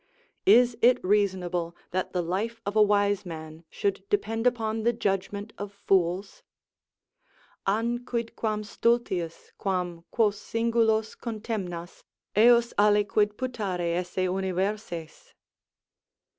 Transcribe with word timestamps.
Is 0.47 0.75
it 0.81 0.97
reasonable 1.03 1.75
that 1.91 2.11
the 2.11 2.23
life 2.23 2.59
of 2.65 2.75
a 2.75 2.81
wise 2.81 3.23
man 3.23 3.65
should 3.69 4.03
depend 4.09 4.47
upon 4.47 4.81
the 4.81 4.93
judgment 4.93 5.53
of 5.59 5.71
fools? 5.71 6.41
"An 7.67 8.03
quidquam 8.03 8.63
stultius, 8.63 9.51
quam, 9.59 10.03
quos 10.09 10.39
singulos 10.41 11.13
contemnas, 11.15 12.03
eos 12.35 12.73
aliquid 12.79 13.35
putare 13.37 13.93
esse 13.95 14.17
universes?" 14.25 15.35